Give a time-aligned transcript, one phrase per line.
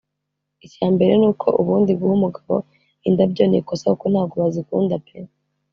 [0.65, 2.53] icy’ambere ni uko ubundi guha umugabo
[3.07, 5.17] indabyo ni ikosa kuko ntago bazikunda pe